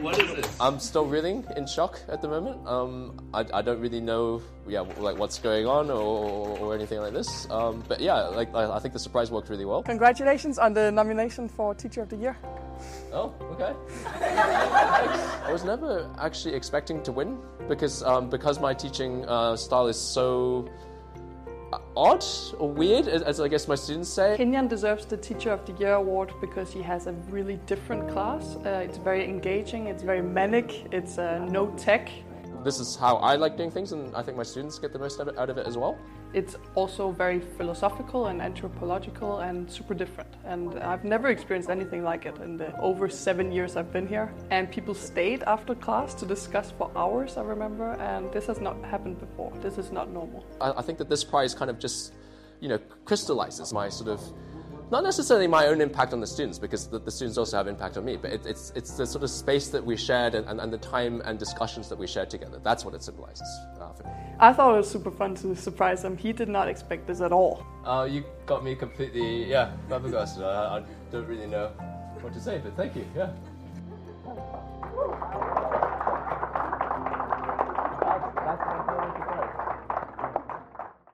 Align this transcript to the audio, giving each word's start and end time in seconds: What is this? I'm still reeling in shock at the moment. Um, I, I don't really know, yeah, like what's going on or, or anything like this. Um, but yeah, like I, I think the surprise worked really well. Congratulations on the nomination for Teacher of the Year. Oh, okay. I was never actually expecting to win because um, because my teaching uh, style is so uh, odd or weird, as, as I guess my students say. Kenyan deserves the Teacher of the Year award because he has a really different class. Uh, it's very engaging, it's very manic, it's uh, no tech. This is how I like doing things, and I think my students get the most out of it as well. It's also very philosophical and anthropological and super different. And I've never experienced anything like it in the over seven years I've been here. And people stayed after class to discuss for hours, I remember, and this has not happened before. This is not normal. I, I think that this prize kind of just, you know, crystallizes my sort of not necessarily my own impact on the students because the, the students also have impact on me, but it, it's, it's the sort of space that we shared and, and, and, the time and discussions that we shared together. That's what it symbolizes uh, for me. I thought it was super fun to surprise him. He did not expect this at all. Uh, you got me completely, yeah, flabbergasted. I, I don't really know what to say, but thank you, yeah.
What 0.00 0.18
is 0.18 0.34
this? 0.34 0.60
I'm 0.60 0.78
still 0.80 1.04
reeling 1.04 1.44
in 1.58 1.66
shock 1.66 2.00
at 2.08 2.22
the 2.22 2.28
moment. 2.28 2.66
Um, 2.66 3.20
I, 3.34 3.44
I 3.52 3.60
don't 3.60 3.80
really 3.80 4.00
know, 4.00 4.40
yeah, 4.66 4.80
like 4.96 5.18
what's 5.18 5.38
going 5.38 5.66
on 5.66 5.90
or, 5.90 6.56
or 6.58 6.74
anything 6.74 7.00
like 7.00 7.12
this. 7.12 7.46
Um, 7.50 7.84
but 7.86 8.00
yeah, 8.00 8.22
like 8.28 8.54
I, 8.54 8.76
I 8.76 8.78
think 8.78 8.94
the 8.94 9.00
surprise 9.00 9.30
worked 9.30 9.50
really 9.50 9.66
well. 9.66 9.82
Congratulations 9.82 10.58
on 10.58 10.72
the 10.72 10.90
nomination 10.90 11.50
for 11.50 11.74
Teacher 11.74 12.00
of 12.00 12.08
the 12.08 12.16
Year. 12.16 12.38
Oh, 13.12 13.32
okay. 13.52 13.74
I 14.06 15.52
was 15.52 15.64
never 15.64 16.08
actually 16.18 16.54
expecting 16.54 17.02
to 17.02 17.12
win 17.12 17.38
because 17.68 18.02
um, 18.02 18.30
because 18.30 18.58
my 18.60 18.74
teaching 18.74 19.26
uh, 19.28 19.56
style 19.56 19.86
is 19.86 20.00
so 20.00 20.66
uh, 21.72 21.78
odd 21.96 22.24
or 22.58 22.70
weird, 22.70 23.08
as, 23.08 23.22
as 23.22 23.40
I 23.40 23.48
guess 23.48 23.68
my 23.68 23.74
students 23.74 24.08
say. 24.08 24.36
Kenyan 24.38 24.68
deserves 24.68 25.04
the 25.04 25.16
Teacher 25.16 25.50
of 25.50 25.64
the 25.66 25.72
Year 25.74 25.94
award 25.94 26.32
because 26.40 26.72
he 26.72 26.82
has 26.82 27.06
a 27.06 27.12
really 27.30 27.58
different 27.66 28.08
class. 28.10 28.56
Uh, 28.56 28.82
it's 28.84 28.98
very 28.98 29.24
engaging, 29.24 29.86
it's 29.86 30.02
very 30.02 30.22
manic, 30.22 30.92
it's 30.92 31.18
uh, 31.18 31.44
no 31.50 31.70
tech. 31.76 32.10
This 32.62 32.78
is 32.78 32.94
how 32.94 33.16
I 33.16 33.34
like 33.34 33.56
doing 33.56 33.70
things, 33.70 33.92
and 33.92 34.14
I 34.14 34.22
think 34.22 34.36
my 34.36 34.42
students 34.44 34.78
get 34.78 34.92
the 34.92 34.98
most 34.98 35.20
out 35.20 35.50
of 35.50 35.58
it 35.58 35.66
as 35.66 35.76
well. 35.76 35.98
It's 36.32 36.56
also 36.74 37.10
very 37.10 37.40
philosophical 37.40 38.28
and 38.28 38.40
anthropological 38.40 39.40
and 39.40 39.70
super 39.70 39.94
different. 39.94 40.32
And 40.44 40.78
I've 40.78 41.04
never 41.04 41.28
experienced 41.28 41.70
anything 41.70 42.04
like 42.04 42.24
it 42.24 42.38
in 42.38 42.56
the 42.56 42.78
over 42.78 43.08
seven 43.08 43.50
years 43.52 43.76
I've 43.76 43.92
been 43.92 44.06
here. 44.06 44.32
And 44.50 44.70
people 44.70 44.94
stayed 44.94 45.42
after 45.42 45.74
class 45.74 46.14
to 46.14 46.26
discuss 46.26 46.70
for 46.70 46.90
hours, 46.96 47.36
I 47.36 47.42
remember, 47.42 47.94
and 47.94 48.32
this 48.32 48.46
has 48.46 48.60
not 48.60 48.82
happened 48.84 49.18
before. 49.18 49.52
This 49.60 49.76
is 49.76 49.90
not 49.90 50.10
normal. 50.10 50.44
I, 50.60 50.72
I 50.72 50.82
think 50.82 50.98
that 50.98 51.08
this 51.08 51.24
prize 51.24 51.54
kind 51.54 51.70
of 51.70 51.78
just, 51.78 52.14
you 52.60 52.68
know, 52.68 52.78
crystallizes 53.04 53.72
my 53.72 53.88
sort 53.88 54.08
of 54.08 54.20
not 54.92 55.02
necessarily 55.02 55.46
my 55.46 55.68
own 55.68 55.80
impact 55.80 56.12
on 56.12 56.20
the 56.20 56.26
students 56.26 56.58
because 56.58 56.86
the, 56.86 56.98
the 56.98 57.10
students 57.10 57.38
also 57.38 57.56
have 57.56 57.66
impact 57.66 57.96
on 57.96 58.04
me, 58.04 58.18
but 58.18 58.30
it, 58.30 58.44
it's, 58.44 58.72
it's 58.76 58.92
the 58.92 59.06
sort 59.06 59.24
of 59.24 59.30
space 59.30 59.68
that 59.68 59.82
we 59.82 59.96
shared 59.96 60.34
and, 60.34 60.46
and, 60.46 60.60
and, 60.60 60.70
the 60.70 60.76
time 60.76 61.22
and 61.24 61.38
discussions 61.38 61.88
that 61.88 61.98
we 61.98 62.06
shared 62.06 62.28
together. 62.28 62.60
That's 62.62 62.84
what 62.84 62.92
it 62.92 63.02
symbolizes 63.02 63.48
uh, 63.80 63.90
for 63.94 64.04
me. 64.04 64.10
I 64.38 64.52
thought 64.52 64.74
it 64.74 64.76
was 64.76 64.90
super 64.90 65.10
fun 65.10 65.34
to 65.36 65.56
surprise 65.56 66.04
him. 66.04 66.18
He 66.18 66.34
did 66.34 66.50
not 66.50 66.68
expect 66.68 67.06
this 67.06 67.22
at 67.22 67.32
all. 67.32 67.66
Uh, 67.86 68.06
you 68.08 68.22
got 68.44 68.62
me 68.62 68.74
completely, 68.74 69.44
yeah, 69.44 69.72
flabbergasted. 69.88 70.42
I, 70.42 70.78
I 70.78 70.82
don't 71.10 71.26
really 71.26 71.46
know 71.46 71.68
what 72.20 72.34
to 72.34 72.40
say, 72.40 72.60
but 72.62 72.76
thank 72.76 72.94
you, 72.94 73.06
yeah. 73.16 73.30